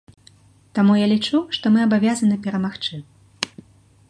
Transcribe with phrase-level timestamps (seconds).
[0.79, 2.95] Таму я лічу, што мы абавязаны перамагчы.